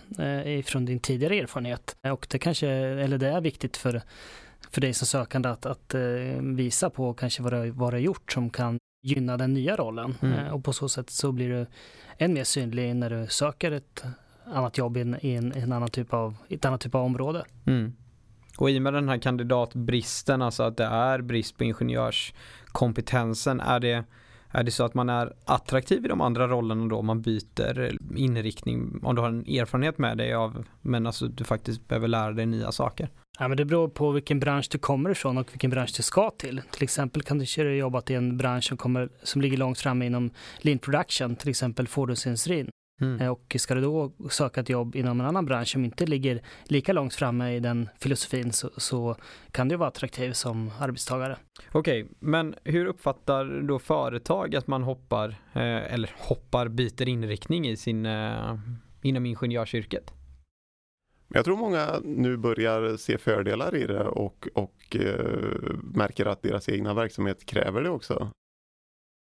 eh, 0.58 0.64
från 0.64 0.86
din 0.86 1.00
tidigare 1.00 1.36
erfarenhet. 1.38 1.96
Och 2.12 2.28
det 2.30 2.40
kanske, 2.40 2.68
eller 2.68 3.18
det 3.18 3.28
är 3.28 3.42
viktigt 3.42 3.78
för, 3.78 4.02
för 4.72 4.82
dig 4.82 4.94
som 4.94 5.08
sökande 5.08 5.50
att, 5.50 5.66
att 5.66 5.94
eh, 5.94 6.02
visa 6.42 6.90
på 6.90 7.14
kanske 7.14 7.44
vad 7.44 7.54
du, 7.54 7.70
vad 7.70 7.94
du 7.94 7.96
har 7.96 8.02
gjort 8.02 8.32
som 8.32 8.50
kan 8.50 8.78
gynna 9.04 9.38
den 9.38 9.54
nya 9.54 9.76
rollen. 9.76 10.16
Mm. 10.22 10.34
Eh, 10.40 10.54
och 10.54 10.64
på 10.64 10.74
så 10.74 10.90
sätt 10.90 11.10
så 11.10 11.32
blir 11.32 11.50
du 11.50 11.66
än 12.18 12.34
mer 12.34 12.44
synlig 12.44 12.96
när 12.96 13.10
du 13.10 13.28
söker 13.28 13.72
ett 13.72 14.04
annat 14.46 14.78
jobb 14.78 14.98
i 14.98 15.02
en, 15.02 15.18
i 15.22 15.34
en, 15.34 15.52
en 15.52 15.72
annan 15.72 15.90
typ 15.90 16.14
av, 16.14 16.36
ett 16.50 16.66
annat 16.66 16.82
typ 16.82 16.96
av 16.96 17.04
område. 17.04 17.46
Mm. 17.66 17.94
Och 18.58 18.70
i 18.70 18.78
och 18.78 18.82
med 18.82 18.94
den 18.94 19.10
här 19.10 19.18
kandidatbristen, 19.18 20.42
alltså 20.42 20.64
att 20.64 20.78
det 20.78 20.86
är 20.86 21.22
brist 21.22 21.58
på 21.58 21.64
ingenjörskompetensen, 21.64 23.60
är 23.60 23.80
det, 23.80 24.04
är 24.54 24.64
det 24.64 24.72
så 24.72 24.86
att 24.86 24.94
man 24.94 25.10
är 25.10 25.34
attraktiv 25.46 26.06
i 26.06 26.08
de 26.08 26.22
andra 26.22 26.48
rollerna 26.48 26.88
då, 26.88 26.98
om 26.98 27.06
man 27.06 27.22
byter 27.22 27.98
inriktning, 28.16 29.00
om 29.04 29.16
du 29.16 29.22
har 29.22 29.30
en 29.30 29.46
erfarenhet 29.48 29.98
med 29.98 30.18
dig 30.18 30.34
av, 30.34 30.66
men 30.82 31.08
alltså 31.08 31.28
du 31.28 31.44
faktiskt 31.44 31.88
behöver 31.88 32.08
lära 32.08 32.32
dig 32.32 32.46
nya 32.46 32.72
saker? 32.72 33.10
Ja, 33.40 33.48
men 33.48 33.58
det 33.58 33.66
beror 33.66 33.88
på 33.88 34.12
vilken 34.12 34.40
bransch 34.40 34.68
du 34.72 34.78
kommer 34.78 35.10
ifrån 35.10 35.38
och 35.38 35.54
vilken 35.54 35.70
bransch 35.70 35.94
du 35.98 36.04
ska 36.04 36.30
till. 36.30 36.62
Till 36.72 36.84
exempel 36.84 37.22
kan 37.22 37.38
du 37.38 37.46
köra 37.46 37.76
jobbat 37.76 38.10
i 38.10 38.14
en 38.14 38.38
bransch 38.38 38.64
som, 38.64 38.78
kommer, 38.78 39.10
som 39.24 39.42
ligger 39.42 39.58
långt 39.58 39.80
framme 39.80 40.06
inom 40.06 40.32
lean 40.58 40.80
production, 40.80 41.36
till 41.36 41.50
exempel 41.50 41.88
fordonsindustrin. 41.88 42.70
Mm. 43.02 43.22
Eh, 43.22 43.28
Och 43.30 43.56
ska 43.60 43.76
du 43.76 43.82
då 43.82 44.12
söka 44.30 44.62
ett 44.62 44.70
jobb 44.70 44.96
inom 44.96 45.20
en 45.20 45.26
annan 45.26 45.46
bransch 45.46 45.68
som 45.68 45.86
inte 45.86 46.06
ligger 46.06 46.42
lika 46.64 46.94
långt 46.94 47.14
framme 47.14 47.56
i 47.56 47.60
den 47.60 47.90
filosofin 48.00 48.52
så, 48.52 48.70
så 48.78 49.16
kan 49.52 49.68
du 49.68 49.76
vara 49.76 49.88
attraktiv 49.90 50.32
som 50.32 50.72
arbetstagare. 50.80 51.38
Okej, 51.72 52.08
men 52.20 52.56
hur 52.64 52.86
uppfattar 52.86 53.62
då 53.68 53.80
företag 53.80 54.56
att 54.56 54.68
man 54.68 54.84
hoppar, 54.84 55.30
eh, 55.54 55.94
eller 55.94 56.12
hoppar, 56.18 56.68
byter 56.68 57.08
inriktning 57.08 57.68
i 57.68 57.78
sin, 57.78 58.06
eh, 58.06 58.60
inom 59.02 59.26
ingenjörsyrket? 59.26 60.14
Jag 61.28 61.46
tror 61.46 61.58
många 61.58 62.00
nu 62.04 62.38
börjar 62.38 62.98
se 62.98 63.18
fördelar 63.18 63.76
i 63.76 63.88
det 63.88 64.04
och, 64.04 64.48
och 64.54 64.96
eh, 64.96 65.74
märker 65.84 66.26
att 66.26 66.42
deras 66.42 66.70
egna 66.70 66.94
verksamhet 66.94 67.46
kräver 67.46 67.82
det 67.82 67.90
också. 67.90 68.30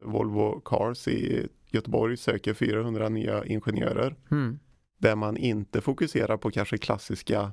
Volvo 0.05 0.61
Cars 0.61 1.09
i 1.09 1.49
Göteborg 1.73 2.17
söker 2.17 2.55
400 2.55 3.09
nya 3.09 3.45
ingenjörer 3.45 4.15
Mm. 4.31 4.59
där 4.99 5.17
man 5.17 5.37
inte 5.37 5.81
fokuserar 5.81 6.37
på 6.37 6.51
kanske 6.51 6.79
klassiska 6.79 7.53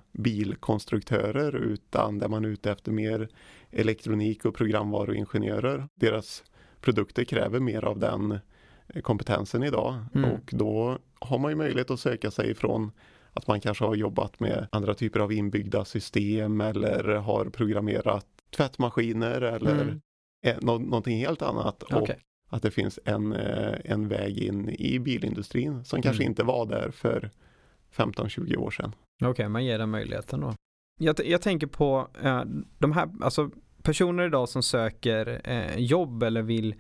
bilkonstruktörer 0.64 1.56
utan 1.56 2.18
där 2.20 2.28
man 2.28 2.46
är 2.46 2.50
ute 2.50 2.72
efter 2.72 2.92
mer 2.92 3.30
elektronik 3.72 4.46
och 4.46 4.56
programvaruingenjörer. 4.56 5.88
Deras 5.96 6.44
produkter 6.82 7.24
kräver 7.24 7.60
mer 7.60 7.86
av 7.86 8.00
den 8.00 8.32
eh, 8.88 9.02
kompetensen 9.02 9.64
idag 9.64 10.06
Mm. 10.16 10.32
och 10.32 10.50
då 10.52 10.98
har 11.20 11.40
man 11.40 11.52
ju 11.52 11.56
möjlighet 11.58 11.92
att 11.92 12.00
söka 12.00 12.32
sig 12.32 12.52
ifrån 12.52 12.92
att 13.34 13.48
man 13.48 13.60
kanske 13.62 13.86
har 13.86 13.96
jobbat 13.96 14.40
med 14.40 14.68
andra 14.72 14.94
typer 14.94 15.20
av 15.20 15.32
inbyggda 15.34 15.86
system 15.86 16.62
eller 16.62 17.04
har 17.16 17.46
programmerat 17.46 18.26
tvättmaskiner 18.56 19.42
eller 19.42 19.82
Mm. 19.82 20.00
nå- 20.62 20.78
någonting 20.80 21.18
helt 21.18 21.42
annat. 21.42 21.84
Okej. 21.84 21.98
Och 21.98 22.10
att 22.50 22.62
det 22.64 22.72
finns 22.72 23.00
en, 23.06 23.34
eh, 23.34 23.74
en 23.86 24.08
väg 24.08 24.38
in 24.38 24.70
i 24.70 25.00
bilindustrin 25.00 25.84
som 25.86 26.02
kanske 26.02 26.24
Mm. 26.24 26.32
inte 26.32 26.44
var 26.44 26.66
där 26.66 26.92
för 26.92 27.30
15-20 27.92 28.56
år 28.58 28.72
sedan. 28.72 28.96
Okej, 29.24 29.50
man 29.50 29.66
ger 29.66 29.78
den 29.80 29.90
möjligheten 29.90 30.40
då. 30.40 30.54
Jag, 31.00 31.16
jag 31.26 31.42
tänker 31.42 31.68
på 31.68 32.08
eh, 32.24 32.42
de 32.78 32.92
här, 32.92 33.10
alltså 33.22 33.50
personer 33.84 34.26
idag 34.26 34.50
som 34.50 34.64
söker 34.64 35.42
eh, 35.44 35.78
jobb 35.78 36.24
eller 36.24 36.42
vill 36.42 36.76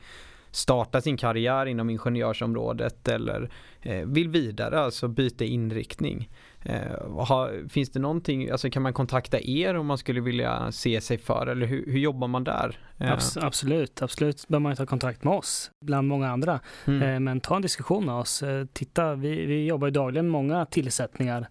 starta 0.51 1.01
sin 1.01 1.17
karriär 1.17 1.65
inom 1.65 1.89
ingenjörsområdet 1.89 3.07
eller 3.07 3.49
eh, 3.81 4.05
vill 4.05 4.29
vidare, 4.29 4.79
alltså 4.79 5.07
byta 5.07 5.43
inriktning. 5.43 6.29
Eh, 6.61 7.17
har, 7.17 7.69
finns 7.69 7.89
det 7.89 7.99
någonting, 7.99 8.49
alltså 8.49 8.69
kan 8.69 8.81
man 8.81 8.93
kontakta 8.93 9.39
er 9.39 9.75
om 9.75 9.85
man 9.85 9.97
skulle 9.97 10.21
vilja 10.21 10.71
se 10.71 11.01
sig 11.01 11.17
för 11.17 11.47
eller 11.47 11.65
hur, 11.67 11.85
hur 11.85 11.99
jobbar 11.99 12.27
man 12.27 12.43
där? 12.43 12.77
Eh, 12.97 13.11
Abs- 13.11 13.45
absolut, 13.45 14.01
absolut 14.01 14.47
bör 14.47 14.59
man 14.59 14.75
ta 14.75 14.85
kontakt 14.85 15.23
med 15.23 15.33
oss 15.33 15.71
bland 15.85 16.07
många 16.07 16.29
andra. 16.29 16.59
mm. 16.85 17.23
Men 17.23 17.39
ta 17.41 17.55
en 17.55 17.61
diskussion 17.61 18.05
med 18.05 18.15
oss. 18.15 18.43
Titta, 18.73 19.15
vi, 19.15 19.45
vi 19.45 19.65
jobbar 19.65 19.87
ju 19.87 19.91
dagligen 19.91 20.25
med 20.25 20.31
många 20.31 20.65
tillsättningar 20.65 21.47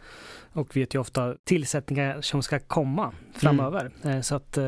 och 0.53 0.77
vet 0.77 0.95
ju 0.95 0.99
ofta 0.99 1.35
tillsättningar 1.45 2.21
som 2.21 2.43
ska 2.43 2.59
komma 2.61 3.13
framöver. 3.35 3.91
Eh, 4.05 4.21
Så 4.21 4.35
att 4.35 4.59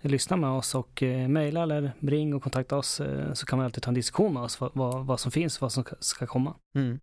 lyssna 0.00 0.36
med 0.36 0.50
oss 0.50 0.74
och 0.74 1.02
eh, 1.02 1.28
mejla 1.28 1.62
eller 1.62 1.92
ring 2.00 2.34
och 2.34 2.42
kontakta 2.42 2.76
oss 2.76 3.00
eh, 3.00 3.32
så 3.32 3.46
kan 3.46 3.58
man 3.58 3.64
alltid 3.66 3.82
ta 3.82 3.90
en 3.90 3.94
diskussion 3.94 4.34
med 4.34 4.42
oss 4.42 4.60
vad, 4.60 4.70
vad, 4.74 5.06
vad 5.06 5.20
som 5.20 5.32
finns 5.32 5.56
och 5.56 5.62
vad 5.62 5.72
som 5.72 5.84
ska- 6.00 6.26
komma. 6.26 6.56
Mm. 6.74 6.98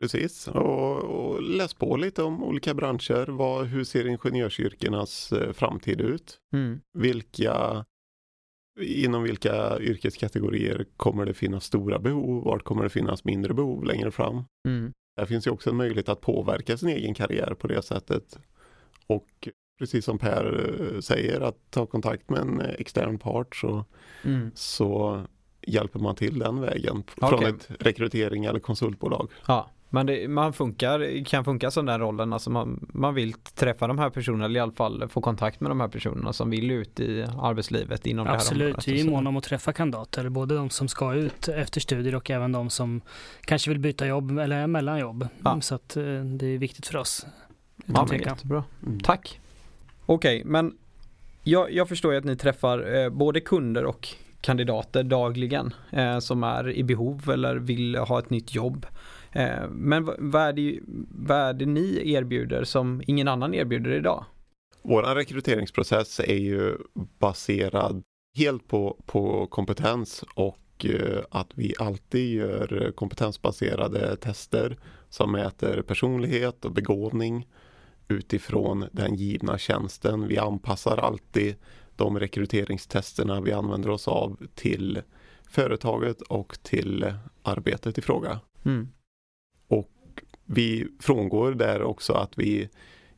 Precis, 0.00 0.48
och, 0.48 0.96
och 1.04 1.42
läs 1.42 1.74
på 1.74 1.96
lite 1.96 2.22
om 2.22 2.44
olika 2.44 2.74
branscher. 2.74 3.26
Vad, 3.30 3.66
hur 3.66 3.84
ser 3.84 4.06
ingenjörsyrkenas 4.06 5.32
eh, 5.32 5.52
framtid 5.52 6.00
ut? 6.00 6.40
Mm. 6.52 6.80
Vilka, 6.98 7.84
inom 8.80 9.22
vilka 9.22 9.78
yrkeskategorier 9.80 10.86
kommer 10.96 11.26
det 11.26 11.34
finnas 11.34 11.64
stora 11.64 11.98
behov? 11.98 12.44
Vart 12.44 12.64
kommer 12.64 12.82
det 12.82 12.90
finnas 12.90 13.24
mindre 13.24 13.54
behov 13.54 13.84
längre 13.84 14.10
fram? 14.10 14.44
Mm. 14.68 14.92
Där 15.16 15.26
finns 15.26 15.46
ju 15.46 15.50
också 15.50 15.70
en 15.70 15.76
möjlighet 15.76 16.08
att 16.08 16.20
påverka 16.20 16.76
sin 16.76 16.88
egen 16.88 17.14
karriär 17.14 17.54
på 17.54 17.66
det 17.66 17.82
sättet. 17.82 18.38
Och 19.06 19.48
precis 19.78 20.04
som 20.04 20.18
Per 20.18 20.70
eh, 20.94 21.00
säger, 21.00 21.40
att 21.40 21.56
ta 21.70 21.86
kontakt 21.86 22.30
med 22.30 22.40
en 22.40 22.60
extern 22.60 23.18
part 23.18 23.56
så, 23.56 23.84
Mm. 24.24 24.50
så 24.54 25.20
hjälper 25.66 25.98
man 25.98 26.14
till 26.14 26.38
den 26.38 26.60
vägen 26.60 27.02
från 27.18 27.34
Okej. 27.34 27.48
ett 27.48 27.68
rekrytering 27.80 28.44
eller 28.44 28.60
konsultbolag. 28.60 29.30
Ja, 29.46 29.70
men 29.90 30.06
det, 30.06 30.28
man 30.28 30.52
funkar, 30.52 31.24
kan 31.24 31.44
funka 31.44 31.70
som 31.70 31.86
den 31.86 32.00
rollen, 32.00 32.32
alltså 32.32 32.50
man, 32.50 32.86
man 32.92 33.14
vill 33.14 33.32
träffa 33.32 33.86
de 33.86 33.98
här 33.98 34.10
personerna 34.10 34.44
eller 34.44 34.60
i 34.60 34.62
alla 34.62 34.72
fall 34.72 35.08
få 35.08 35.20
kontakt 35.20 35.60
med 35.60 35.70
de 35.70 35.80
här 35.80 35.88
personerna 35.88 36.32
som 36.32 36.50
vill 36.50 36.70
ut 36.70 37.00
i 37.00 37.22
arbetslivet 37.40 38.06
inom 38.06 38.24
det 38.24 38.30
här 38.30 38.36
Absolut, 38.36 38.62
området. 38.66 38.88
vi 38.88 39.00
är 39.00 39.04
måna 39.10 39.28
om 39.28 39.36
att 39.36 39.44
träffa 39.44 39.72
kandidater, 39.72 40.28
både 40.28 40.54
de 40.54 40.70
som 40.70 40.88
ska 40.88 41.14
ut 41.14 41.48
efter 41.48 41.80
studier 41.80 42.14
och 42.14 42.30
även 42.30 42.52
de 42.52 42.70
som 42.70 43.00
kanske 43.40 43.70
vill 43.70 43.78
byta 43.78 44.06
jobb 44.06 44.38
eller 44.38 44.56
är 44.62 44.66
mellan 44.66 44.98
jobb. 44.98 45.28
Ja. 45.44 45.60
Så 45.60 45.74
att 45.74 45.96
eh, 45.96 46.02
det 46.24 46.46
är 46.46 46.58
viktigt 46.58 46.86
för 46.86 46.98
oss. 46.98 47.26
Ja, 47.86 48.06
men 48.10 48.20
jättebra. 48.20 48.64
Mm. 48.86 49.00
Tack. 49.00 49.40
Okej, 50.10 50.42
men 50.44 50.76
jag, 51.42 51.72
jag 51.72 51.88
förstår 51.88 52.12
ju 52.12 52.18
att 52.18 52.24
ni 52.24 52.36
träffar 52.36 52.94
eh, 52.94 53.08
både 53.10 53.40
kunder 53.40 53.84
och 53.84 54.08
kandidater 54.40 55.02
dagligen 55.02 55.74
eh, 55.92 56.18
som 56.18 56.42
är 56.42 56.70
i 56.70 56.84
behov 56.84 57.30
eller 57.30 57.56
vill 57.56 57.96
ha 57.96 58.18
ett 58.18 58.30
nytt 58.30 58.54
jobb. 58.54 58.86
Eh, 59.32 59.68
men 59.70 60.04
vad, 60.04 60.16
vad, 60.18 60.42
är 60.42 60.52
det, 60.52 60.78
vad 61.10 61.36
är 61.36 61.52
det 61.52 61.66
ni 61.66 62.12
erbjuder 62.12 62.64
som 62.64 63.02
ingen 63.06 63.28
annan 63.28 63.54
erbjuder 63.54 63.90
idag? 63.90 64.24
Vår 64.82 65.02
rekryteringsprocess 65.02 66.20
är 66.20 66.38
ju 66.38 66.76
baserad 67.18 68.02
helt 68.36 68.68
på, 68.68 68.96
på 69.06 69.46
kompetens 69.46 70.24
och 70.34 70.86
eh, 70.86 71.24
att 71.30 71.50
vi 71.54 71.74
alltid 71.78 72.34
gör 72.34 72.92
kompetensbaserade 72.96 74.16
tester 74.16 74.78
som 75.08 75.32
mäter 75.32 75.82
personlighet 75.82 76.64
och 76.64 76.72
begåvning 76.72 77.46
utifrån 78.08 78.84
den 78.92 79.14
givna 79.14 79.58
tjänsten. 79.58 80.28
Vi 80.28 80.38
anpassar 80.38 80.96
alltid 80.96 81.54
de 81.96 82.18
rekryteringstesterna 82.18 83.40
vi 83.40 83.52
använder 83.52 83.90
oss 83.90 84.08
av 84.08 84.36
till 84.54 85.02
företaget 85.50 86.22
och 86.22 86.58
till 86.62 87.14
arbetet 87.42 87.98
i 87.98 88.02
fråga. 88.02 88.40
Mm. 88.64 88.88
Vi 90.50 90.86
frångår 91.00 91.52
där 91.52 91.82
också 91.82 92.12
att 92.12 92.38
vi 92.38 92.68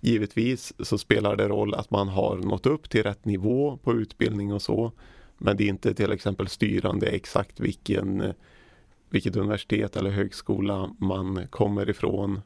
givetvis 0.00 0.72
så 0.78 0.98
spelar 0.98 1.36
det 1.36 1.48
roll 1.48 1.74
att 1.74 1.90
man 1.90 2.08
har 2.08 2.36
nått 2.36 2.66
upp 2.66 2.90
till 2.90 3.02
rätt 3.02 3.24
nivå 3.24 3.76
på 3.76 3.92
utbildning 3.92 4.52
och 4.52 4.62
så. 4.62 4.92
Men 5.38 5.56
det 5.56 5.64
är 5.64 5.68
inte 5.68 5.94
till 5.94 6.12
exempel 6.12 6.48
styrande 6.48 7.06
exakt 7.06 7.60
vilken, 7.60 8.34
vilket 9.10 9.36
universitet 9.36 9.96
eller 9.96 10.10
högskola 10.10 10.94
man 10.98 11.46
kommer 11.50 11.90
ifrån 11.90 12.40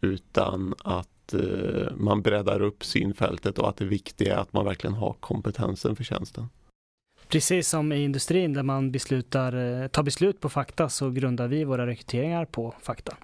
utan 0.00 0.74
att 0.78 1.10
eh, 1.34 1.96
man 1.96 2.22
breddar 2.22 2.62
upp 2.62 2.84
synfältet 2.84 3.58
och 3.58 3.68
att 3.68 3.76
det 3.76 3.84
viktiga 3.84 4.36
är 4.36 4.38
att 4.38 4.52
man 4.52 4.64
verkligen 4.64 4.94
har 4.94 5.12
kompetensen 5.20 5.96
för 5.96 6.04
tjänsten. 6.04 6.48
Precis 7.28 7.68
som 7.68 7.92
i 7.92 8.04
industrin 8.04 8.52
där 8.52 8.62
man 8.62 8.92
beslutar, 8.92 9.82
eh, 9.82 9.88
tar 9.88 10.02
beslut 10.02 10.40
på 10.40 10.48
fakta 10.48 10.88
så 10.88 11.10
grundar 11.10 11.48
vi 11.48 11.64
våra 11.64 11.86
rekryteringar 11.86 12.44
på 12.44 12.74
fakta. 12.82 13.16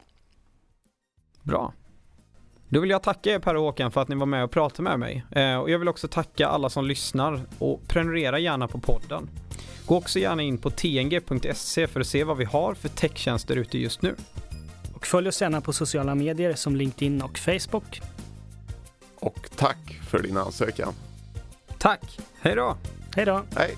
Bra. 1.42 1.72
Då 2.68 2.80
vill 2.80 2.90
jag 2.90 3.02
tacka 3.02 3.30
er 3.30 3.38
Per 3.38 3.56
och 3.56 3.62
Håkan 3.62 3.90
för 3.90 4.00
att 4.00 4.08
ni 4.08 4.16
var 4.16 4.26
med 4.26 4.44
och 4.44 4.50
pratade 4.50 4.82
med 4.82 4.98
mig. 4.98 5.24
Eh, 5.30 5.56
och 5.56 5.70
jag 5.70 5.78
vill 5.78 5.88
också 5.88 6.08
tacka 6.08 6.46
alla 6.46 6.70
som 6.70 6.84
lyssnar 6.84 7.40
och 7.58 7.88
prenumerera 7.88 8.38
gärna 8.38 8.68
på 8.68 8.78
podden. 8.78 9.28
Gå 9.86 9.96
också 9.96 10.18
gärna 10.18 10.42
in 10.42 10.58
på 10.58 10.70
tng.se 10.70 11.86
för 11.86 12.00
att 12.00 12.06
se 12.06 12.24
vad 12.24 12.36
vi 12.36 12.44
har 12.44 12.74
för 12.74 12.88
techtjänster 12.88 13.56
ute 13.56 13.78
just 13.78 14.02
nu. 14.02 14.14
Och 15.04 15.08
följ 15.08 15.28
oss 15.28 15.40
gärna 15.42 15.60
på 15.60 15.72
sociala 15.72 16.14
medier 16.14 16.54
som 16.54 16.76
LinkedIn 16.76 17.22
och 17.22 17.38
Facebook. 17.38 18.00
och 19.14 19.48
tack 19.56 20.00
för 20.08 20.22
din 20.22 20.36
ansökan. 20.36 20.94
Tack, 21.78 22.18
hej 22.40 22.54
då! 22.54 22.76
Hej 23.16 23.24
då! 23.24 23.42
Hej! 23.56 23.76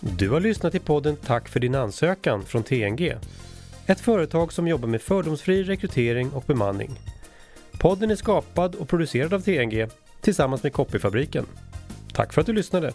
Du 0.00 0.30
har 0.30 0.40
lyssnat 0.40 0.72
till 0.72 0.80
podden 0.80 1.16
Tack 1.16 1.48
för 1.48 1.60
din 1.60 1.74
ansökan 1.74 2.44
från 2.44 2.62
TNG. 2.62 3.14
Ett 3.86 4.00
företag 4.00 4.52
som 4.52 4.68
jobbar 4.68 4.88
med 4.88 5.02
fördomsfri 5.02 5.62
rekrytering 5.62 6.30
och 6.30 6.44
bemanning. 6.46 7.00
Podden 7.72 8.10
är 8.10 8.16
skapad 8.16 8.74
och 8.74 8.88
producerad 8.88 9.34
av 9.34 9.40
TNG 9.40 9.86
tillsammans 10.20 10.62
med 10.62 10.72
Copyfabriken. 10.72 11.46
Tack 12.12 12.32
för 12.32 12.40
att 12.40 12.46
du 12.46 12.52
lyssnade! 12.52 12.92